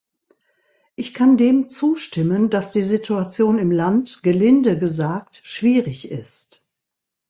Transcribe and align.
Ich 0.95 1.13
kann 1.13 1.37
dem 1.37 1.69
zustimmen, 1.69 2.49
dass 2.49 2.71
die 2.71 2.81
Situation 2.81 3.59
im 3.59 3.69
Land 3.69 4.23
gelinde 4.23 4.79
gesagt 4.79 5.41
schwierig 5.43 6.09
ist. 6.09 6.65